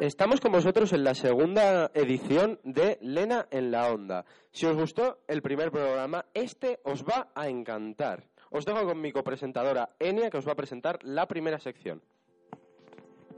Estamos 0.00 0.40
con 0.40 0.52
vosotros 0.52 0.92
en 0.92 1.04
la 1.04 1.14
segunda 1.14 1.90
edición 1.94 2.60
de 2.62 2.98
Lena 3.00 3.48
en 3.50 3.70
la 3.70 3.90
Onda. 3.90 4.24
Si 4.52 4.66
os 4.66 4.76
gustó 4.76 5.18
el 5.26 5.42
primer 5.42 5.70
programa, 5.70 6.26
este 6.34 6.80
os 6.84 7.02
va 7.02 7.30
a 7.34 7.48
encantar. 7.48 8.24
Os 8.50 8.64
dejo 8.64 8.84
con 8.84 9.00
mi 9.00 9.10
copresentadora 9.10 9.96
Enia, 9.98 10.30
que 10.30 10.38
os 10.38 10.46
va 10.46 10.52
a 10.52 10.56
presentar 10.56 10.98
la 11.02 11.26
primera 11.26 11.58
sección. 11.58 12.02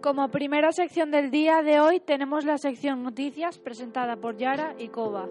Como 0.02 0.30
primera 0.30 0.73
sección 0.73 1.11
del 1.11 1.30
día 1.30 1.62
de 1.62 1.80
hoy 1.80 2.00
tenemos 2.00 2.45
la 2.45 2.59
sección 2.59 3.02
Noticias 3.02 3.59
presentada 3.59 4.16
por 4.16 4.36
Yara 4.36 4.75
y 4.79 4.89
Koba. 4.89 5.29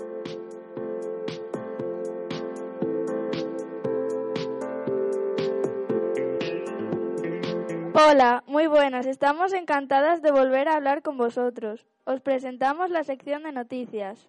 Hola, 7.99 8.43
muy 8.45 8.67
buenas. 8.67 9.07
Estamos 9.07 9.53
encantadas 9.53 10.21
de 10.21 10.31
volver 10.31 10.67
a 10.67 10.75
hablar 10.75 11.01
con 11.01 11.17
vosotros. 11.17 11.83
Os 12.03 12.21
presentamos 12.21 12.91
la 12.91 13.03
sección 13.03 13.41
de 13.41 13.51
noticias. 13.51 14.27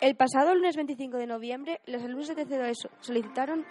El 0.00 0.14
pasado 0.14 0.54
lunes 0.54 0.76
25 0.76 1.16
de 1.16 1.26
noviembre, 1.26 1.80
los 1.86 2.04
alumnos 2.04 2.28
de 2.28 2.36
tercero 2.36 2.66
ESO 2.66 2.88
solicitaron 3.00 3.64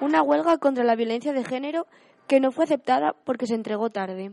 una 0.00 0.20
huelga 0.20 0.58
contra 0.58 0.82
la 0.82 0.96
violencia 0.96 1.32
de 1.32 1.44
género 1.44 1.86
que 2.26 2.40
no 2.40 2.50
fue 2.50 2.64
aceptada 2.64 3.14
porque 3.24 3.46
se 3.46 3.54
entregó 3.54 3.88
tarde. 3.88 4.32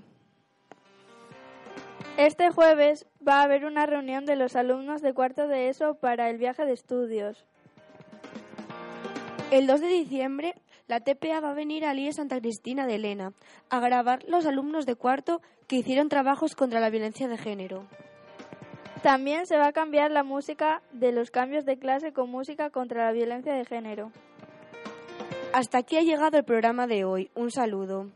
Este 2.17 2.49
jueves 2.49 3.05
va 3.25 3.41
a 3.41 3.43
haber 3.43 3.65
una 3.65 3.85
reunión 3.85 4.25
de 4.25 4.35
los 4.35 4.55
alumnos 4.55 5.03
de 5.03 5.13
cuarto 5.13 5.47
de 5.47 5.69
ESO 5.69 5.93
para 5.93 6.27
el 6.31 6.39
viaje 6.39 6.65
de 6.65 6.73
estudios. 6.73 7.45
El 9.51 9.67
2 9.67 9.79
de 9.79 9.87
diciembre, 9.89 10.55
la 10.91 10.99
TPA 10.99 11.39
va 11.39 11.51
a 11.51 11.53
venir 11.53 11.85
a 11.85 11.93
IE 11.95 12.11
Santa 12.11 12.41
Cristina 12.41 12.85
de 12.85 12.95
Elena 12.95 13.31
a 13.69 13.79
grabar 13.79 14.25
los 14.27 14.45
alumnos 14.45 14.85
de 14.85 14.95
cuarto 14.95 15.41
que 15.69 15.77
hicieron 15.77 16.09
trabajos 16.09 16.53
contra 16.53 16.81
la 16.81 16.89
violencia 16.89 17.29
de 17.29 17.37
género. 17.37 17.85
También 19.01 19.45
se 19.45 19.55
va 19.55 19.67
a 19.67 19.71
cambiar 19.71 20.11
la 20.11 20.23
música 20.23 20.81
de 20.91 21.13
los 21.13 21.31
cambios 21.31 21.63
de 21.63 21.79
clase 21.79 22.11
con 22.11 22.29
música 22.29 22.71
contra 22.71 23.05
la 23.05 23.13
violencia 23.13 23.53
de 23.53 23.63
género. 23.63 24.11
Hasta 25.53 25.77
aquí 25.77 25.95
ha 25.95 26.01
llegado 26.01 26.37
el 26.37 26.43
programa 26.43 26.87
de 26.87 27.05
hoy. 27.05 27.31
Un 27.35 27.51
saludo. 27.51 28.07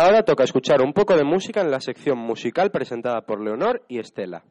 Ahora 0.00 0.22
toca 0.22 0.44
escuchar 0.44 0.80
un 0.80 0.92
poco 0.92 1.16
de 1.16 1.24
música 1.24 1.60
en 1.60 1.72
la 1.72 1.80
sección 1.80 2.18
musical 2.18 2.70
presentada 2.70 3.22
por 3.22 3.42
Leonor 3.42 3.82
y 3.88 3.98
Estela. 3.98 4.44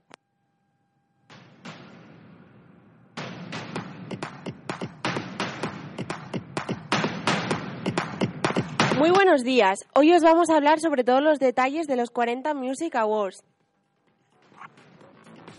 Muy 8.97 9.09
buenos 9.09 9.45
días. 9.45 9.87
Hoy 9.95 10.11
os 10.11 10.21
vamos 10.21 10.49
a 10.49 10.57
hablar 10.57 10.81
sobre 10.81 11.05
todos 11.05 11.23
los 11.23 11.39
detalles 11.39 11.87
de 11.87 11.95
los 11.95 12.09
40 12.09 12.53
Music 12.53 12.97
Awards. 12.97 13.45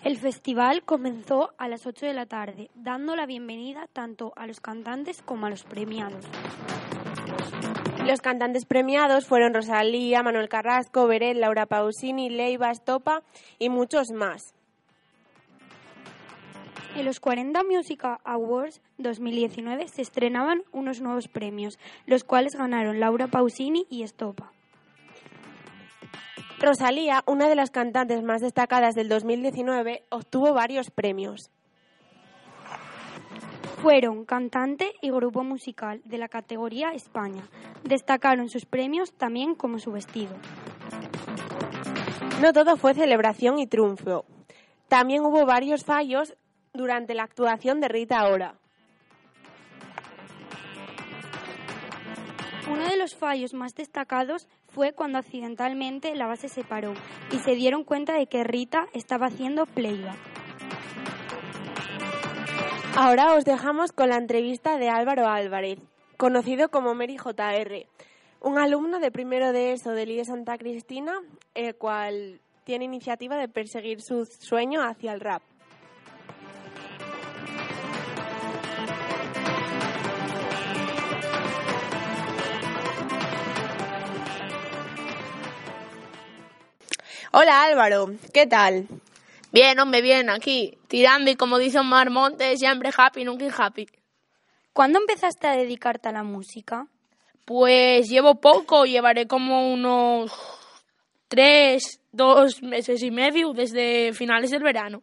El 0.05 0.19
festival 0.19 0.83
comenzó 0.85 1.55
a 1.57 1.67
las 1.67 1.87
8 1.87 2.05
de 2.05 2.13
la 2.13 2.27
tarde, 2.27 2.69
dando 2.75 3.17
la 3.17 3.25
bienvenida 3.25 3.89
tanto 3.95 4.35
a 4.37 4.47
los 4.47 4.61
cantantes 4.61 5.23
como 5.23 5.47
a 5.47 5.51
los 5.51 5.65
premiados. 5.65 6.27
Los 8.09 8.23
cantantes 8.23 8.65
premiados 8.65 9.27
fueron 9.27 9.53
Rosalía, 9.53 10.23
Manuel 10.23 10.49
Carrasco, 10.49 11.07
Beret, 11.07 11.37
Laura 11.37 11.67
Pausini, 11.67 12.31
Leiva, 12.31 12.71
Estopa 12.71 13.23
y 13.59 13.69
muchos 13.69 14.13
más. 14.15 14.55
En 16.97 17.05
los 17.05 17.21
40 17.21 17.65
Music 17.65 18.03
Awards 18.25 18.81
2019 18.97 19.89
se 19.89 20.01
estrenaban 20.01 20.63
unos 20.73 21.03
nuevos 21.03 21.29
premios, 21.29 21.79
los 22.07 22.25
cuales 22.25 22.55
ganaron 22.57 22.99
Laura 22.99 23.27
Pausini 23.27 23.87
y 23.91 24.05
Estopa. 24.05 24.53
Rosalía, 26.61 27.23
una 27.27 27.47
de 27.47 27.57
las 27.57 27.71
cantantes 27.71 28.23
más 28.23 28.41
destacadas 28.41 28.95
del 28.95 29.11
2019, 29.11 30.07
obtuvo 30.09 30.55
varios 30.55 30.91
premios. 30.91 31.51
Fueron 33.83 34.25
cantante 34.25 34.93
y 35.01 35.11
grupo 35.11 35.45
musical 35.45 36.01
de 36.05 36.19
la 36.19 36.29
categoría 36.29 36.91
España. 36.91 37.49
Destacaron 37.85 38.49
sus 38.49 38.67
premios 38.67 39.13
también 39.13 39.55
como 39.55 39.79
su 39.79 39.93
vestido. 39.93 40.35
No 42.43 42.53
todo 42.53 42.77
fue 42.77 42.95
celebración 42.95 43.61
y 43.61 43.69
triunfo. 43.69 44.25
También 44.89 45.25
hubo 45.25 45.47
varios 45.47 45.85
fallos 45.85 46.35
durante 46.73 47.15
la 47.15 47.23
actuación 47.23 47.81
de 47.81 47.89
Rita 47.89 48.29
Ora. 48.29 48.55
Uno 52.71 52.85
de 52.85 52.97
los 52.97 53.15
fallos 53.15 53.55
más 53.55 53.75
destacados 53.75 54.49
fue 54.67 54.93
cuando 54.93 55.19
accidentalmente 55.19 56.15
la 56.17 56.27
base 56.27 56.49
se 56.49 56.65
paró 56.65 56.95
y 57.33 57.39
se 57.39 57.55
dieron 57.55 57.85
cuenta 57.85 58.15
de 58.15 58.27
que 58.27 58.45
Rita 58.45 58.89
estaba 58.93 59.27
haciendo 59.27 59.67
playback. 59.67 60.38
Ahora 63.01 63.37
os 63.37 63.45
dejamos 63.45 63.93
con 63.93 64.09
la 64.09 64.17
entrevista 64.17 64.77
de 64.77 64.89
Álvaro 64.89 65.29
Álvarez, 65.29 65.79
conocido 66.17 66.69
como 66.69 66.97
Mary 66.97 67.17
JR, 67.17 67.87
un 68.41 68.59
alumno 68.59 68.99
de 68.99 69.13
primero 69.13 69.53
de 69.53 69.71
ESO 69.71 69.93
del 69.93 70.11
IE 70.11 70.25
Santa 70.25 70.59
Cristina, 70.59 71.13
el 71.55 71.77
cual 71.77 72.41
tiene 72.65 72.87
iniciativa 72.87 73.37
de 73.37 73.47
perseguir 73.47 74.03
su 74.03 74.27
sueño 74.27 74.83
hacia 74.83 75.13
el 75.13 75.21
rap. 75.21 75.43
Hola 87.31 87.63
Álvaro, 87.63 88.11
¿qué 88.35 88.49
tal? 88.49 88.89
Bien, 89.51 89.79
hombre, 89.81 90.03
bien, 90.03 90.29
aquí, 90.29 90.77
tirando 90.89 91.31
y 91.31 91.35
como 91.35 91.57
dice 91.57 91.79
Omar 91.79 92.11
Montes, 92.11 92.59
siempre 92.59 92.91
happy, 92.95 93.25
nunca 93.25 93.47
happy. 93.57 93.89
¿Cuándo 94.75 94.99
empezaste 94.99 95.47
a 95.47 95.57
dedicarte 95.57 96.11
a 96.11 96.13
la 96.13 96.23
música? 96.23 96.87
Pues 97.47 98.09
llevo 98.11 98.35
poco, 98.35 98.85
llevaré 98.85 99.27
como 99.27 99.73
unos 99.73 100.31
tres, 101.29 102.01
dos 102.13 102.63
meses 102.63 103.03
y 103.03 103.11
medio 103.11 103.55
desde 103.55 104.13
finales 104.13 104.51
del 104.51 104.63
verano. 104.63 105.03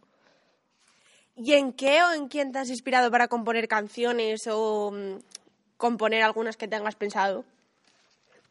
¿Y 1.36 1.54
en 1.54 1.74
qué 1.74 2.04
o 2.04 2.14
en 2.14 2.28
quién 2.28 2.52
te 2.52 2.60
has 2.60 2.70
inspirado 2.70 3.10
para 3.10 3.28
componer 3.28 3.68
canciones 3.68 4.48
o 4.48 4.92
mm, 4.92 5.18
componer 5.78 6.22
algunas 6.22 6.56
que 6.56 6.68
tengas 6.68 6.96
pensado? 6.96 7.46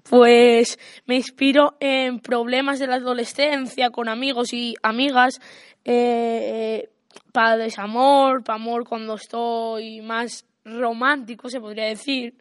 Pues 0.09 0.79
me 1.07 1.17
inspiro 1.17 1.77
en 1.81 2.21
problemas 2.21 2.79
de 2.79 2.87
la 2.87 2.97
adolescencia 2.97 3.91
con 3.91 4.09
amigos 4.09 4.53
y 4.53 4.75
amigas, 4.83 5.41
eh, 5.85 6.91
para 7.33 7.57
desamor, 7.57 8.45
para 8.45 8.57
amor 8.57 8.85
cuando 8.87 9.15
estoy 9.15 10.01
más 10.01 10.45
romántico, 10.65 11.49
se 11.49 11.61
podría 11.61 11.87
decir. 11.87 12.35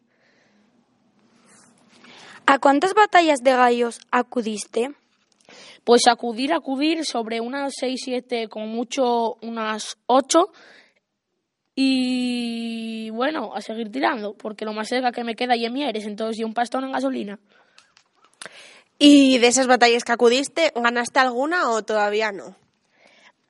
¿A 2.45 2.59
cuántas 2.59 2.93
batallas 2.93 3.39
de 3.41 3.51
gallos 3.51 3.99
acudiste? 4.11 4.91
Pues 5.83 6.07
acudir, 6.07 6.53
acudir 6.53 7.05
sobre 7.05 7.41
unas 7.41 7.73
seis, 7.77 8.01
siete, 8.03 8.47
con 8.49 8.67
mucho 8.67 9.35
unas 9.41 9.97
ocho. 10.05 10.51
Y 11.75 13.09
bueno, 13.11 13.53
a 13.55 13.61
seguir 13.61 13.91
tirando, 13.91 14.35
porque 14.35 14.65
lo 14.65 14.73
más 14.73 14.89
cerca 14.89 15.11
que 15.11 15.23
me 15.23 15.35
queda 15.35 15.55
y 15.55 15.65
en 15.65 15.73
Mieres, 15.73 16.05
entonces 16.05 16.39
y 16.39 16.43
un 16.43 16.53
pastón 16.53 16.83
en 16.83 16.91
gasolina. 16.91 17.39
¿Y 18.99 19.39
de 19.39 19.47
esas 19.47 19.67
batallas 19.67 20.03
que 20.03 20.11
acudiste, 20.11 20.71
ganaste 20.75 21.19
alguna 21.19 21.69
o 21.71 21.83
todavía 21.83 22.31
no? 22.31 22.55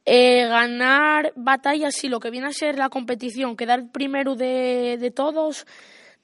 Eh, 0.06 0.48
ganar 0.48 1.34
batallas, 1.36 1.96
sí, 1.96 2.10
lo 2.10 2.20
que 2.20 2.30
viene 2.30 2.48
a 2.48 2.54
ser 2.54 2.78
la 2.78 2.90
competición, 2.90 3.56
quedar 3.56 3.92
primero 3.92 4.36
de, 4.36 4.98
de 5.00 5.12
todos, 5.12 5.66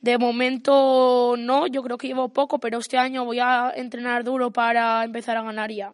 de 0.02 0.18
momento 0.18 1.36
no, 1.38 1.68
yo 1.68 1.81
creo 1.84 1.98
que 1.98 2.07
llevo 2.07 2.30
poco, 2.30 2.60
pero 2.60 2.80
este 2.80 2.98
año 2.98 3.25
voy 3.25 3.40
a 3.40 3.72
entrenar 3.75 4.24
duro 4.24 4.52
para 4.52 5.04
empezar 5.04 5.38
a 5.38 5.44
ganar 5.44 5.72
ya. 5.72 5.94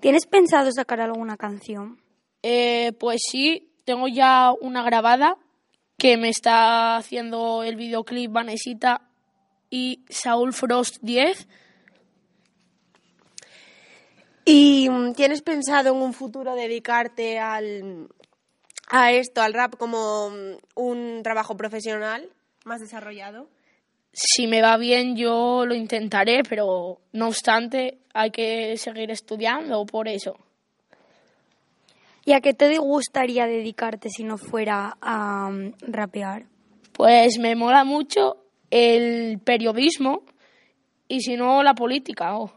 ¿Tienes 0.00 0.26
pensado 0.26 0.70
sacar 0.72 1.00
alguna 1.00 1.36
canción? 1.36 1.98
Eh, 2.42 2.92
pues 2.98 3.22
sí, 3.28 3.72
tengo 3.86 4.08
ya 4.08 4.52
una 4.60 4.82
grabada 4.82 5.38
que 5.96 6.18
me 6.18 6.28
está 6.28 6.96
haciendo 6.96 7.62
el 7.62 7.76
videoclip 7.76 8.30
Vanesita 8.30 9.00
y 9.70 10.04
Saúl 10.10 10.52
Frost 10.52 10.98
10. 11.00 11.48
¿Y 14.44 14.90
mm, 14.90 15.14
tienes 15.14 15.40
pensado 15.40 15.94
en 15.94 16.02
un 16.02 16.12
futuro 16.12 16.54
dedicarte 16.54 17.38
al, 17.38 18.08
a 18.88 19.12
esto, 19.12 19.40
al 19.40 19.54
rap, 19.54 19.76
como 19.76 20.28
mm, 20.28 20.56
un 20.74 21.22
trabajo 21.22 21.56
profesional 21.56 22.28
más 22.64 22.80
desarrollado? 22.80 23.48
si 24.18 24.46
me 24.46 24.62
va 24.62 24.78
bien 24.78 25.14
yo 25.14 25.66
lo 25.66 25.74
intentaré, 25.74 26.42
pero 26.42 27.02
no 27.12 27.28
obstante 27.28 27.98
hay 28.14 28.30
que 28.30 28.78
seguir 28.78 29.10
estudiando 29.10 29.84
por 29.84 30.08
eso. 30.08 30.38
¿Y 32.26 32.32
a 32.32 32.40
qué 32.40 32.54
te 32.54 32.76
gustaría 32.78 33.46
dedicarte 33.46 34.10
si 34.10 34.24
no 34.24 34.36
fuera 34.36 34.98
a 35.00 35.48
mm, 35.48 35.74
rapear? 35.86 36.46
Pues 36.92 37.38
me 37.38 37.54
mola 37.54 37.84
mucho 37.84 38.38
el 38.68 39.38
periodismo 39.38 40.24
y 41.06 41.20
si 41.20 41.36
no 41.36 41.62
la 41.62 41.74
política. 41.74 42.36
oh. 42.36 42.52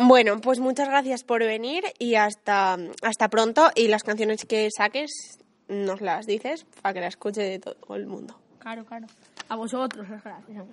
Bueno, 0.00 0.40
pues 0.40 0.60
muchas 0.60 0.88
gracias 0.88 1.24
por 1.24 1.40
venir 1.40 1.82
y 1.98 2.14
hasta, 2.14 2.76
hasta 3.02 3.28
pronto. 3.28 3.70
Y 3.74 3.88
las 3.88 4.04
canciones 4.04 4.44
que 4.44 4.68
saques 4.70 5.40
nos 5.66 6.00
las 6.00 6.24
dices 6.24 6.66
para 6.82 6.94
que 6.94 7.00
las 7.00 7.14
escuche 7.14 7.42
de 7.42 7.58
todo 7.58 7.96
el 7.96 8.06
mundo. 8.06 8.38
Claro, 8.60 8.84
claro. 8.84 9.08
A 9.48 9.56
vosotros, 9.56 10.08
las 10.08 10.22
gracias. 10.22 10.64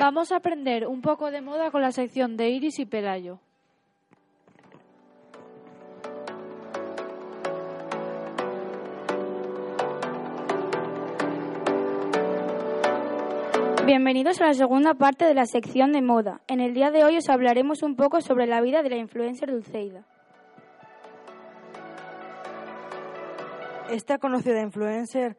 Vamos 0.00 0.32
a 0.32 0.36
aprender 0.36 0.86
un 0.86 1.00
poco 1.00 1.30
de 1.30 1.40
moda 1.40 1.70
con 1.70 1.80
la 1.80 1.92
sección 1.92 2.36
de 2.36 2.50
Iris 2.50 2.78
y 2.80 2.84
Pelayo. 2.84 3.38
Bienvenidos 13.86 14.40
a 14.40 14.46
la 14.46 14.54
segunda 14.54 14.94
parte 14.94 15.26
de 15.26 15.34
la 15.34 15.46
sección 15.46 15.92
de 15.92 16.02
moda. 16.02 16.40
En 16.48 16.60
el 16.60 16.74
día 16.74 16.90
de 16.90 17.04
hoy 17.04 17.18
os 17.18 17.28
hablaremos 17.28 17.82
un 17.82 17.94
poco 17.94 18.20
sobre 18.20 18.46
la 18.46 18.60
vida 18.60 18.82
de 18.82 18.90
la 18.90 18.96
influencer 18.96 19.50
Dulceida. 19.50 20.04
Esta 23.90 24.18
conocida 24.18 24.60
influencer, 24.60 25.36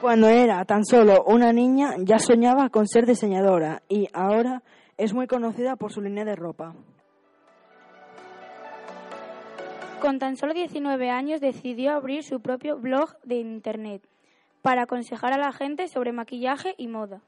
cuando 0.00 0.28
era 0.28 0.64
tan 0.64 0.84
solo 0.84 1.24
una 1.24 1.52
niña, 1.52 1.94
ya 1.98 2.18
soñaba 2.18 2.68
con 2.70 2.86
ser 2.86 3.06
diseñadora 3.06 3.82
y 3.88 4.08
ahora 4.12 4.62
es 4.96 5.12
muy 5.12 5.26
conocida 5.26 5.76
por 5.76 5.92
su 5.92 6.00
línea 6.00 6.24
de 6.24 6.36
ropa. 6.36 6.74
Con 10.00 10.18
tan 10.18 10.36
solo 10.36 10.54
19 10.54 11.10
años 11.10 11.40
decidió 11.40 11.92
abrir 11.92 12.22
su 12.22 12.40
propio 12.40 12.78
blog 12.78 13.18
de 13.24 13.36
internet 13.36 14.08
para 14.62 14.82
aconsejar 14.82 15.32
a 15.32 15.38
la 15.38 15.52
gente 15.52 15.88
sobre 15.88 16.12
maquillaje 16.12 16.74
y 16.78 16.86
moda. 16.86 17.20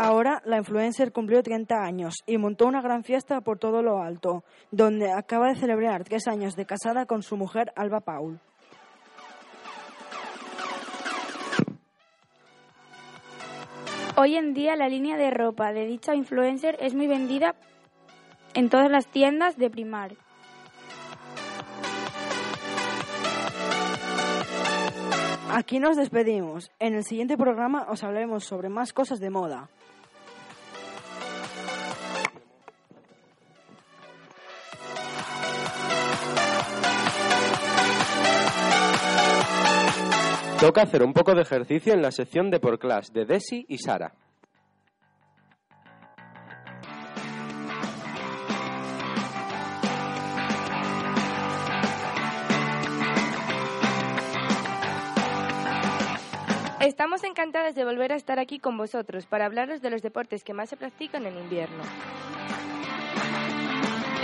Ahora 0.00 0.40
la 0.44 0.58
influencer 0.58 1.10
cumplió 1.10 1.42
30 1.42 1.74
años 1.82 2.14
y 2.24 2.38
montó 2.38 2.66
una 2.66 2.80
gran 2.80 3.02
fiesta 3.02 3.40
por 3.40 3.58
todo 3.58 3.82
lo 3.82 4.00
alto, 4.00 4.44
donde 4.70 5.10
acaba 5.10 5.48
de 5.48 5.56
celebrar 5.56 6.04
tres 6.04 6.28
años 6.28 6.54
de 6.54 6.66
casada 6.66 7.04
con 7.04 7.24
su 7.24 7.36
mujer 7.36 7.72
Alba 7.74 7.98
Paul. 7.98 8.38
Hoy 14.16 14.36
en 14.36 14.54
día 14.54 14.76
la 14.76 14.88
línea 14.88 15.16
de 15.16 15.30
ropa 15.30 15.72
de 15.72 15.86
dicha 15.86 16.14
influencer 16.14 16.76
es 16.78 16.94
muy 16.94 17.08
vendida 17.08 17.56
en 18.54 18.70
todas 18.70 18.92
las 18.92 19.08
tiendas 19.08 19.56
de 19.56 19.68
Primar. 19.68 20.12
Aquí 25.50 25.80
nos 25.80 25.96
despedimos. 25.96 26.70
En 26.78 26.94
el 26.94 27.02
siguiente 27.02 27.36
programa 27.36 27.86
os 27.90 28.04
hablaremos 28.04 28.44
sobre 28.44 28.68
más 28.68 28.92
cosas 28.92 29.18
de 29.18 29.30
moda. 29.30 29.68
Toca 40.60 40.82
hacer 40.82 41.04
un 41.04 41.12
poco 41.12 41.36
de 41.36 41.42
ejercicio 41.42 41.94
en 41.94 42.02
la 42.02 42.10
sección 42.10 42.50
de 42.50 42.58
por 42.58 42.80
class 42.80 43.12
de 43.12 43.24
Desi 43.24 43.64
y 43.68 43.78
Sara. 43.78 44.12
Estamos 56.80 57.22
encantadas 57.22 57.76
de 57.76 57.84
volver 57.84 58.10
a 58.12 58.16
estar 58.16 58.40
aquí 58.40 58.58
con 58.58 58.76
vosotros 58.76 59.26
para 59.26 59.46
hablaros 59.46 59.80
de 59.80 59.90
los 59.90 60.02
deportes 60.02 60.42
que 60.42 60.54
más 60.54 60.70
se 60.70 60.76
practican 60.76 61.24
en 61.26 61.38
invierno. 61.38 61.84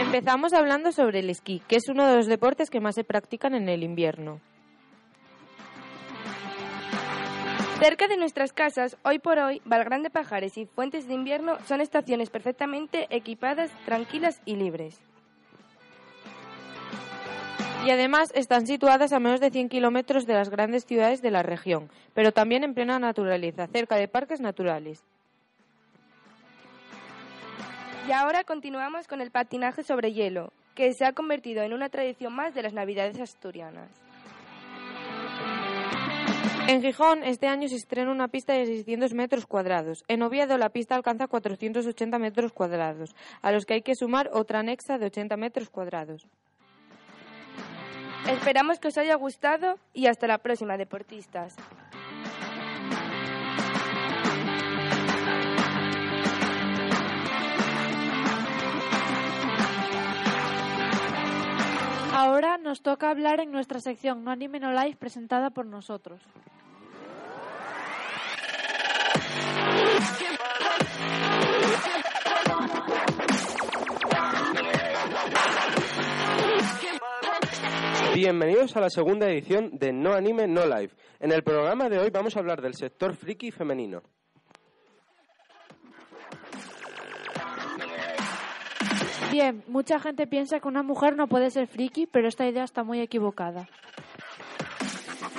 Empezamos 0.00 0.52
hablando 0.52 0.90
sobre 0.90 1.20
el 1.20 1.30
esquí, 1.30 1.62
que 1.68 1.76
es 1.76 1.88
uno 1.88 2.08
de 2.08 2.16
los 2.16 2.26
deportes 2.26 2.70
que 2.70 2.80
más 2.80 2.96
se 2.96 3.04
practican 3.04 3.54
en 3.54 3.68
el 3.68 3.84
invierno. 3.84 4.40
Cerca 7.80 8.06
de 8.06 8.16
nuestras 8.16 8.52
casas, 8.52 8.96
hoy 9.02 9.18
por 9.18 9.38
hoy, 9.38 9.60
Valgrán 9.64 10.02
de 10.02 10.10
Pajares 10.10 10.56
y 10.56 10.64
Fuentes 10.64 11.08
de 11.08 11.14
Invierno 11.14 11.58
son 11.66 11.80
estaciones 11.80 12.30
perfectamente 12.30 13.08
equipadas, 13.10 13.70
tranquilas 13.84 14.40
y 14.44 14.54
libres. 14.54 15.00
Y 17.84 17.90
además 17.90 18.30
están 18.34 18.66
situadas 18.66 19.12
a 19.12 19.18
menos 19.18 19.40
de 19.40 19.50
100 19.50 19.68
kilómetros 19.68 20.24
de 20.24 20.34
las 20.34 20.50
grandes 20.50 20.84
ciudades 20.84 21.20
de 21.20 21.32
la 21.32 21.42
región, 21.42 21.90
pero 22.14 22.32
también 22.32 22.62
en 22.62 22.74
plena 22.74 22.98
naturaleza, 22.98 23.66
cerca 23.66 23.96
de 23.96 24.08
parques 24.08 24.40
naturales. 24.40 25.04
Y 28.08 28.12
ahora 28.12 28.44
continuamos 28.44 29.08
con 29.08 29.20
el 29.20 29.32
patinaje 29.32 29.82
sobre 29.82 30.12
hielo, 30.12 30.52
que 30.74 30.92
se 30.94 31.04
ha 31.04 31.12
convertido 31.12 31.62
en 31.62 31.72
una 31.72 31.88
tradición 31.88 32.34
más 32.34 32.54
de 32.54 32.62
las 32.62 32.72
Navidades 32.72 33.20
asturianas. 33.20 34.03
En 36.66 36.80
Gijón 36.80 37.22
este 37.24 37.46
año 37.46 37.68
se 37.68 37.76
estrena 37.76 38.10
una 38.10 38.28
pista 38.28 38.54
de 38.54 38.64
600 38.64 39.12
metros 39.12 39.44
cuadrados. 39.44 40.02
En 40.08 40.22
Oviedo 40.22 40.56
la 40.56 40.70
pista 40.70 40.96
alcanza 40.96 41.26
480 41.26 42.18
metros 42.18 42.52
cuadrados, 42.52 43.14
a 43.42 43.52
los 43.52 43.66
que 43.66 43.74
hay 43.74 43.82
que 43.82 43.94
sumar 43.94 44.30
otra 44.32 44.60
anexa 44.60 44.96
de 44.96 45.06
80 45.06 45.36
metros 45.36 45.68
cuadrados. 45.68 46.26
Esperamos 48.30 48.78
que 48.78 48.88
os 48.88 48.96
haya 48.96 49.14
gustado 49.16 49.74
y 49.92 50.06
hasta 50.06 50.26
la 50.26 50.38
próxima, 50.38 50.78
deportistas. 50.78 51.54
Ahora 62.16 62.58
nos 62.58 62.80
toca 62.80 63.10
hablar 63.10 63.40
en 63.40 63.50
nuestra 63.50 63.80
sección 63.80 64.22
No 64.22 64.30
Anime 64.30 64.60
No 64.60 64.70
Live 64.70 64.94
presentada 64.94 65.50
por 65.50 65.66
nosotros. 65.66 66.22
Bienvenidos 78.14 78.76
a 78.76 78.80
la 78.80 78.90
segunda 78.90 79.28
edición 79.28 79.76
de 79.76 79.92
No 79.92 80.12
Anime 80.12 80.46
No 80.46 80.66
Live. 80.66 80.90
En 81.18 81.32
el 81.32 81.42
programa 81.42 81.88
de 81.88 81.98
hoy 81.98 82.10
vamos 82.10 82.36
a 82.36 82.38
hablar 82.38 82.62
del 82.62 82.74
sector 82.74 83.16
friki 83.16 83.50
femenino. 83.50 84.04
Bien, 89.34 89.64
mucha 89.66 89.98
gente 89.98 90.28
piensa 90.28 90.60
que 90.60 90.68
una 90.68 90.84
mujer 90.84 91.16
no 91.16 91.26
puede 91.26 91.50
ser 91.50 91.66
friki, 91.66 92.06
pero 92.06 92.28
esta 92.28 92.46
idea 92.46 92.62
está 92.62 92.84
muy 92.84 93.00
equivocada. 93.00 93.68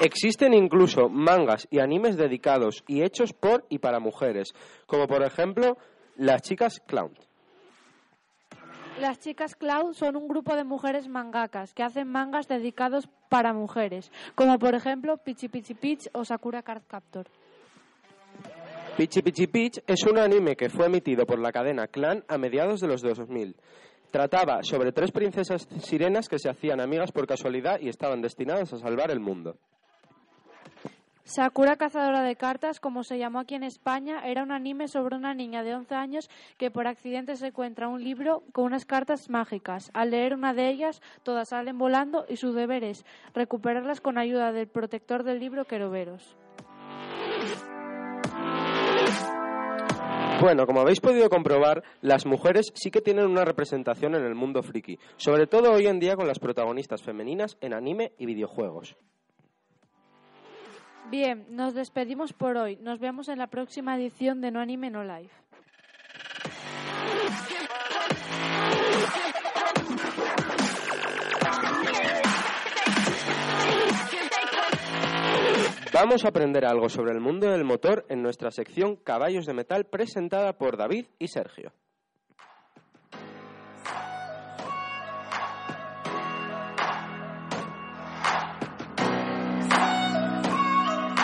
Existen 0.02 0.54
incluso 0.54 1.08
mangas 1.08 1.66
y 1.72 1.80
animes 1.80 2.18
dedicados 2.18 2.84
y 2.90 3.04
hechos 3.04 3.32
por 3.32 3.66
y 3.70 3.80
para 3.80 4.02
mujeres, 4.02 4.54
como 4.86 5.08
por 5.08 5.24
ejemplo 5.24 5.78
las 6.18 6.42
chicas 6.42 6.82
clown. 6.86 7.14
Las 9.00 9.20
chicas 9.20 9.56
Cloud 9.56 9.94
son 9.94 10.18
un 10.18 10.28
grupo 10.28 10.58
de 10.58 10.66
mujeres 10.66 11.08
mangakas 11.08 11.74
que 11.74 11.84
hacen 11.84 12.10
mangas 12.10 12.50
dedicados 12.50 13.08
para 13.30 13.54
mujeres, 13.54 14.12
como 14.36 14.60
por 14.60 14.76
ejemplo 14.76 15.16
Pichi 15.16 15.48
Pichi 15.48 15.74
Pitch 15.74 16.10
o 16.12 16.26
Sakura 16.26 16.64
Card 16.64 16.84
Captor. 16.86 17.28
Pichi 18.98 19.22
Pichi 19.22 19.48
Pitch 19.48 19.84
es 19.88 20.06
un 20.10 20.18
anime 20.18 20.56
que 20.56 20.70
fue 20.70 20.86
emitido 20.86 21.26
por 21.26 21.38
la 21.38 21.52
cadena 21.52 21.88
Clan 21.88 22.24
a 22.30 22.38
mediados 22.38 22.80
de 22.80 22.88
los 22.88 23.02
2000. 23.02 23.54
Trataba 24.10 24.64
sobre 24.64 24.94
tres 24.94 25.12
princesas 25.12 25.68
sirenas 25.80 26.30
que 26.30 26.40
se 26.40 26.50
hacían 26.50 26.80
amigas 26.80 27.12
por 27.12 27.28
casualidad 27.28 27.78
y 27.82 27.90
estaban 27.90 28.22
destinadas 28.22 28.72
a 28.72 28.78
salvar 28.78 29.12
el 29.12 29.20
mundo. 29.20 29.58
Sakura 31.26 31.76
Cazadora 31.76 32.22
de 32.22 32.38
Cartas, 32.38 32.80
como 32.80 33.04
se 33.04 33.18
llamó 33.18 33.40
aquí 33.40 33.56
en 33.56 33.64
España, 33.64 34.22
era 34.26 34.44
un 34.44 34.54
anime 34.54 34.88
sobre 34.88 35.18
una 35.18 35.34
niña 35.34 35.64
de 35.64 35.76
11 35.76 35.94
años 35.94 36.30
que 36.58 36.72
por 36.72 36.88
accidente 36.88 37.36
se 37.36 37.48
encuentra 37.48 37.90
un 37.90 38.02
libro 38.02 38.44
con 38.54 38.64
unas 38.64 38.86
cartas 38.86 39.30
mágicas. 39.30 39.92
Al 39.94 40.12
leer 40.12 40.34
una 40.36 40.54
de 40.54 40.70
ellas, 40.70 41.02
todas 41.24 41.50
salen 41.50 41.78
volando 41.78 42.26
y 42.30 42.38
su 42.38 42.54
deber 42.54 42.86
es 42.86 43.04
recuperarlas 43.34 44.00
con 44.00 44.18
ayuda 44.18 44.54
del 44.54 44.70
protector 44.70 45.24
del 45.24 45.42
libro 45.42 45.66
Queroveros. 45.66 46.38
Bueno, 50.46 50.68
como 50.68 50.82
habéis 50.82 51.02
podido 51.02 51.28
comprobar, 51.28 51.84
las 52.02 52.28
mujeres 52.28 52.72
sí 52.76 52.92
que 52.92 53.02
tienen 53.02 53.26
una 53.26 53.46
representación 53.46 54.14
en 54.14 54.24
el 54.24 54.36
mundo 54.36 54.62
friki, 54.62 55.00
sobre 55.18 55.48
todo 55.48 55.74
hoy 55.74 55.88
en 55.88 56.00
día 56.00 56.16
con 56.16 56.28
las 56.28 56.38
protagonistas 56.38 57.02
femeninas 57.02 57.58
en 57.62 57.74
anime 57.74 58.12
y 58.20 58.28
videojuegos. 58.28 58.96
Bien, 61.10 61.48
nos 61.50 61.74
despedimos 61.74 62.32
por 62.32 62.58
hoy. 62.58 62.76
Nos 62.76 63.00
vemos 63.00 63.28
en 63.28 63.40
la 63.40 63.48
próxima 63.48 63.98
edición 63.98 64.40
de 64.40 64.52
No 64.52 64.60
Anime 64.60 64.92
No 64.92 65.04
Life. 65.04 65.34
Vamos 75.96 76.26
a 76.26 76.28
aprender 76.28 76.66
algo 76.66 76.90
sobre 76.90 77.14
el 77.14 77.22
mundo 77.22 77.50
del 77.50 77.64
motor 77.64 78.06
en 78.10 78.22
nuestra 78.22 78.52
sección 78.52 78.98
Caballos 78.98 79.46
de 79.46 79.54
Metal 79.54 79.86
presentada 79.86 80.52
por 80.52 80.76
David 80.76 81.06
y 81.20 81.30
Sergio. 81.30 81.72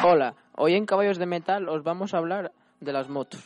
Hola, 0.06 0.36
hoy 0.56 0.76
en 0.76 0.86
Caballos 0.86 1.18
de 1.18 1.26
Metal 1.26 1.68
os 1.68 1.84
vamos 1.84 2.14
a 2.14 2.20
hablar 2.20 2.54
de 2.80 2.94
las 2.94 3.10
motos. 3.10 3.46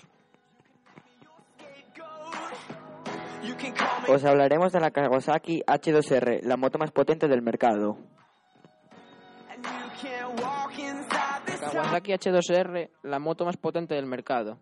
Os 4.07 4.23
hablaremos 4.25 4.71
de 4.71 4.79
la 4.79 4.91
Kawasaki 4.91 5.63
H2R, 5.65 6.43
la 6.43 6.55
moto 6.55 6.77
más 6.77 6.91
potente 6.91 7.27
del 7.27 7.41
mercado. 7.41 7.97
Kawasaki 11.75 12.13
H2R, 12.13 12.89
la 13.03 13.19
moto 13.19 13.43
más 13.43 13.57
potente 13.57 13.95
del 13.95 14.05
mercado. 14.05 14.57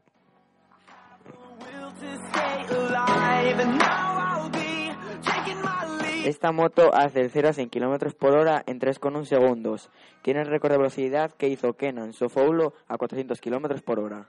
Esta 6.25 6.51
moto 6.51 6.89
hace 6.91 7.21
el 7.21 7.29
0 7.29 7.49
a 7.49 7.53
100 7.53 7.69
km 7.69 8.15
por 8.15 8.35
hora 8.35 8.63
en 8.65 8.79
3,1 8.79 9.25
segundos. 9.25 9.91
Tiene 10.23 10.41
el 10.41 10.47
récord 10.47 10.71
de 10.71 10.77
velocidad 10.79 11.31
que 11.33 11.49
hizo 11.49 11.73
Kenan 11.73 12.13
Sofoulo 12.13 12.73
a 12.87 12.97
400 12.97 13.39
km 13.39 13.79
por 13.83 13.99
hora. 13.99 14.27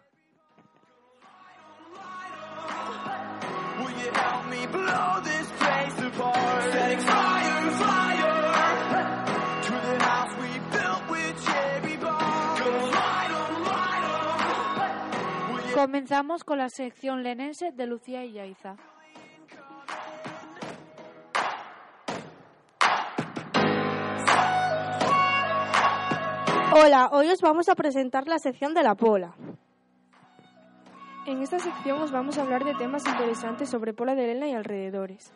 Comenzamos 15.85 16.45
con 16.45 16.57
la 16.57 16.71
sección 16.71 17.23
lenense 17.23 17.71
de 17.71 17.87
Lucía 17.87 18.25
y 18.25 18.33
Yaiza. 18.33 18.75
Hola, 26.73 27.11
hoy 27.12 27.29
os 27.29 27.43
vamos 27.43 27.69
a 27.69 27.75
presentar 27.75 28.26
la 28.26 28.38
sección 28.38 28.73
de 28.73 28.83
la 28.83 28.95
pola. 28.95 29.35
En 31.26 31.43
esta 31.43 31.59
sección 31.59 32.00
os 32.00 32.11
vamos 32.11 32.38
a 32.38 32.43
hablar 32.45 32.64
de 32.64 32.73
temas 32.76 33.07
interesantes 33.07 33.69
sobre 33.69 33.93
Pola 33.93 34.14
de 34.14 34.25
Elena 34.25 34.49
y 34.49 34.55
alrededores. 34.55 35.35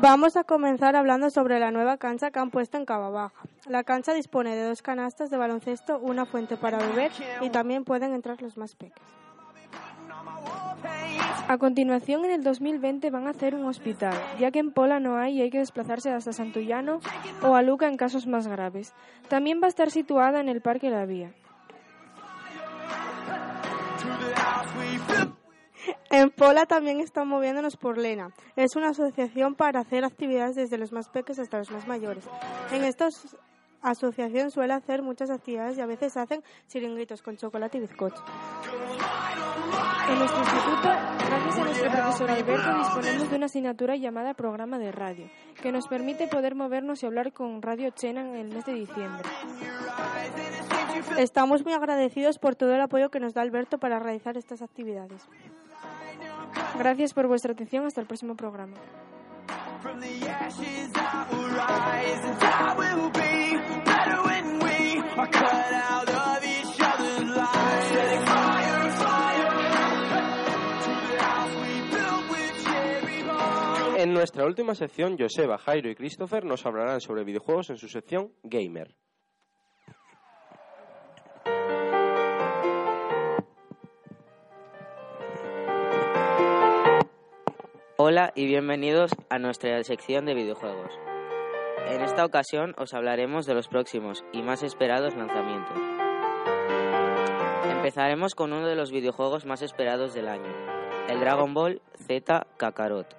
Vamos 0.00 0.36
a 0.36 0.44
comenzar 0.44 0.94
hablando 0.94 1.28
sobre 1.28 1.58
la 1.58 1.72
nueva 1.72 1.96
cancha 1.96 2.30
que 2.30 2.38
han 2.38 2.50
puesto 2.50 2.76
en 2.76 2.84
Cava 2.84 3.10
Baja. 3.10 3.34
La 3.66 3.82
cancha 3.82 4.14
dispone 4.14 4.54
de 4.54 4.62
dos 4.62 4.80
canastas 4.80 5.28
de 5.28 5.36
baloncesto, 5.36 5.98
una 5.98 6.24
fuente 6.24 6.56
para 6.56 6.78
beber 6.78 7.10
y 7.40 7.50
también 7.50 7.84
pueden 7.84 8.14
entrar 8.14 8.40
los 8.40 8.56
más 8.56 8.76
pequeños. 8.76 9.00
A 11.48 11.58
continuación, 11.58 12.24
en 12.24 12.30
el 12.30 12.44
2020 12.44 13.10
van 13.10 13.26
a 13.26 13.30
hacer 13.30 13.56
un 13.56 13.64
hospital, 13.64 14.14
ya 14.38 14.52
que 14.52 14.60
en 14.60 14.70
Pola 14.70 15.00
no 15.00 15.16
hay 15.16 15.38
y 15.38 15.42
hay 15.42 15.50
que 15.50 15.58
desplazarse 15.58 16.10
hasta 16.10 16.32
Santullano 16.32 17.00
o 17.42 17.56
a 17.56 17.62
Luca 17.62 17.88
en 17.88 17.96
casos 17.96 18.28
más 18.28 18.46
graves. 18.46 18.94
También 19.28 19.60
va 19.60 19.66
a 19.66 19.68
estar 19.68 19.90
situada 19.90 20.40
en 20.40 20.48
el 20.48 20.60
Parque 20.60 20.90
La 20.90 21.06
Vía. 21.06 21.32
En 26.10 26.30
Pola 26.30 26.66
también 26.66 27.00
están 27.00 27.28
moviéndonos 27.28 27.76
por 27.76 27.98
Lena. 27.98 28.30
Es 28.56 28.76
una 28.76 28.90
asociación 28.90 29.54
para 29.54 29.80
hacer 29.80 30.04
actividades 30.04 30.56
desde 30.56 30.78
los 30.78 30.92
más 30.92 31.08
pequeños 31.08 31.38
hasta 31.38 31.58
los 31.58 31.70
más 31.70 31.86
mayores. 31.86 32.24
En 32.72 32.84
esta 32.84 33.08
asociación 33.82 34.50
suele 34.50 34.74
hacer 34.74 35.02
muchas 35.02 35.30
actividades 35.30 35.78
y 35.78 35.80
a 35.80 35.86
veces 35.86 36.16
hacen 36.16 36.42
chiringuitos 36.68 37.22
con 37.22 37.36
chocolate 37.36 37.78
y 37.78 37.80
bizcocho. 37.82 38.22
En 40.08 40.18
nuestro 40.18 40.40
instituto, 40.40 40.88
gracias 40.88 41.58
a 41.58 41.64
nuestro 41.64 41.90
profesor 41.90 42.30
Alberto, 42.30 42.78
disponemos 42.78 43.30
de 43.30 43.36
una 43.36 43.46
asignatura 43.46 43.96
llamada 43.96 44.32
Programa 44.34 44.78
de 44.78 44.90
Radio, 44.90 45.28
que 45.60 45.70
nos 45.70 45.86
permite 45.86 46.28
poder 46.28 46.54
movernos 46.54 47.02
y 47.02 47.06
hablar 47.06 47.32
con 47.32 47.60
Radio 47.60 47.90
Chena 47.90 48.22
en 48.22 48.34
el 48.36 48.48
mes 48.48 48.64
de 48.64 48.72
diciembre. 48.72 49.28
Estamos 51.18 51.62
muy 51.64 51.74
agradecidos 51.74 52.38
por 52.38 52.56
todo 52.56 52.74
el 52.74 52.80
apoyo 52.80 53.10
que 53.10 53.20
nos 53.20 53.34
da 53.34 53.42
Alberto 53.42 53.78
para 53.78 53.98
realizar 53.98 54.36
estas 54.38 54.62
actividades. 54.62 55.28
Gracias 56.78 57.14
por 57.14 57.26
vuestra 57.26 57.52
atención. 57.52 57.86
Hasta 57.86 58.00
el 58.00 58.06
próximo 58.06 58.36
programa. 58.36 58.76
En 73.98 74.12
nuestra 74.12 74.44
última 74.46 74.76
sección, 74.76 75.16
Joseba, 75.18 75.58
Jairo 75.58 75.90
y 75.90 75.96
Christopher 75.96 76.44
nos 76.44 76.64
hablarán 76.64 77.00
sobre 77.00 77.24
videojuegos 77.24 77.70
en 77.70 77.78
su 77.78 77.88
sección 77.88 78.32
Gamer. 78.44 78.94
Hola 88.00 88.32
y 88.36 88.46
bienvenidos 88.46 89.10
a 89.28 89.40
nuestra 89.40 89.82
sección 89.82 90.24
de 90.24 90.32
videojuegos. 90.32 90.92
En 91.88 92.00
esta 92.00 92.24
ocasión 92.24 92.72
os 92.78 92.94
hablaremos 92.94 93.44
de 93.44 93.54
los 93.54 93.66
próximos 93.66 94.24
y 94.32 94.40
más 94.40 94.62
esperados 94.62 95.16
lanzamientos. 95.16 95.76
Empezaremos 97.68 98.36
con 98.36 98.52
uno 98.52 98.68
de 98.68 98.76
los 98.76 98.92
videojuegos 98.92 99.46
más 99.46 99.62
esperados 99.62 100.14
del 100.14 100.28
año, 100.28 100.54
el 101.08 101.18
Dragon 101.18 101.52
Ball 101.54 101.82
Z 102.06 102.46
Kakarot. 102.56 103.16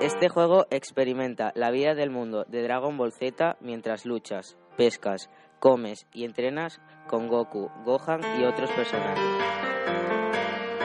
Este 0.00 0.28
juego 0.28 0.66
experimenta 0.70 1.50
la 1.56 1.72
vida 1.72 1.96
del 1.96 2.10
mundo 2.10 2.44
de 2.46 2.62
Dragon 2.62 2.96
Ball 2.96 3.10
Z 3.10 3.56
mientras 3.58 4.06
luchas, 4.06 4.56
pescas, 4.76 5.28
comes 5.58 6.06
y 6.12 6.24
entrenas 6.24 6.80
con 7.08 7.26
Goku, 7.26 7.68
Gohan 7.84 8.20
y 8.40 8.44
otros 8.44 8.70
personajes. 8.70 9.73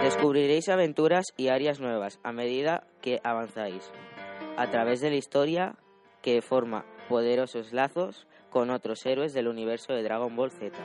Descubriréis 0.10 0.68
aventuras 0.70 1.28
y 1.38 1.50
áreas 1.50 1.80
nuevas 1.80 2.20
a 2.24 2.32
medida 2.32 2.88
que 3.00 3.20
avanzáis, 3.24 3.92
a 4.58 4.68
través 4.72 5.02
de 5.02 5.12
la 5.12 5.18
historia 5.18 5.76
que 6.24 6.42
forma 6.42 6.84
poderosos 7.08 7.74
lazos 7.74 8.26
con 8.50 8.72
otros 8.72 9.06
héroes 9.06 9.36
del 9.36 9.48
universo 9.48 9.94
de 9.94 10.02
Dragon 10.02 10.36
Ball 10.36 10.50
Z. 10.50 10.76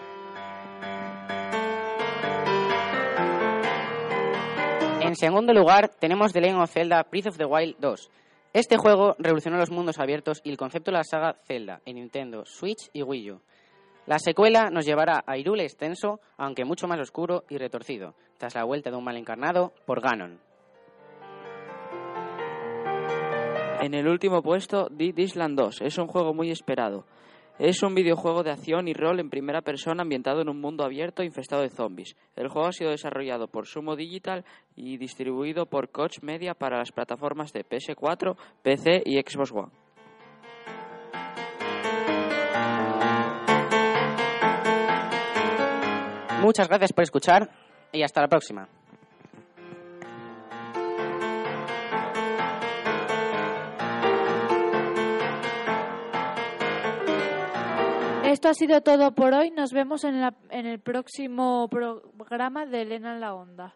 En 5.01 5.17
segundo 5.17 5.55
lugar, 5.55 5.89
tenemos 5.99 6.35
The 6.35 6.43
Legend 6.43 6.61
of 6.61 6.71
Zelda 6.71 7.07
Breath 7.11 7.29
of 7.29 7.39
the 7.39 7.47
Wild 7.47 7.77
2. 7.79 8.11
Este 8.53 8.77
juego 8.77 9.17
revolucionó 9.19 9.57
los 9.57 9.71
mundos 9.71 9.99
abiertos 9.99 10.43
y 10.45 10.51
el 10.51 10.59
concepto 10.59 10.91
de 10.91 10.99
la 10.99 11.05
saga 11.05 11.39
Zelda 11.47 11.81
en 11.87 11.95
Nintendo, 11.95 12.45
Switch 12.45 12.91
y 12.93 13.03
Wii 13.03 13.31
U. 13.31 13.41
La 14.07 14.19
secuela 14.19 14.69
nos 14.71 14.85
llevará 14.85 15.25
a 15.27 15.37
Hyrule 15.37 15.65
extenso, 15.65 16.21
aunque 16.37 16.67
mucho 16.67 16.87
más 16.87 17.01
oscuro 17.01 17.45
y 17.49 17.57
retorcido, 17.57 18.15
tras 18.37 18.55
la 18.55 18.65
vuelta 18.65 18.91
de 18.91 18.97
un 18.97 19.05
mal 19.05 19.17
encarnado 19.17 19.73
por 19.87 20.03
Ganon. 20.03 20.39
En 23.81 23.95
el 23.95 24.07
último 24.07 24.43
puesto, 24.43 24.89
Dead 24.91 25.17
Island 25.17 25.59
2. 25.59 25.81
Es 25.83 25.97
un 25.99 26.07
juego 26.07 26.35
muy 26.35 26.51
esperado. 26.51 27.07
Es 27.59 27.83
un 27.83 27.95
videojuego 27.95 28.43
de 28.43 28.51
acción 28.51 28.89
y 28.89 28.95
rol 28.95 29.21
en 29.21 29.31
primera 29.31 29.63
persona 29.63 30.03
ambientado 30.03 30.43
en 30.43 30.49
un 30.49 30.61
mundo 30.61 30.85
abierto 30.85 31.23
infestado 31.23 31.63
de 31.63 31.71
zombies. 31.71 32.17
El 32.35 32.49
juego 32.49 32.69
ha 32.69 32.73
sido 32.73 32.91
desarrollado 32.91 33.47
por 33.47 33.67
Sumo 33.67 33.95
Digital 33.95 34.45
y 34.75 34.97
distribuido 34.97 35.67
por 35.67 35.91
Koch 35.91 36.21
Media 36.21 36.55
para 36.55 36.79
las 36.79 36.93
plataformas 36.93 37.53
de 37.53 37.65
PS4, 37.65 38.37
PC 38.63 39.03
y 39.07 39.21
Xbox 39.21 39.53
One. 39.53 39.84
Muchas 46.45 46.69
gracias 46.69 46.93
por 46.93 47.05
escuchar 47.05 47.49
y 47.91 48.03
hasta 48.03 48.21
la 48.21 48.29
próxima. 48.29 48.69
Esto 58.25 58.49
ha 58.49 58.55
sido 58.55 58.83
todo 58.83 59.15
por 59.15 59.33
hoy. 59.33 59.53
Nos 59.53 59.73
vemos 59.73 60.05
en 60.05 60.23
el 60.51 60.81
próximo 60.81 61.67
programa 61.71 62.67
de 62.67 62.83
Elena 62.83 63.15
en 63.15 63.21
la 63.21 63.35
Onda. 63.35 63.75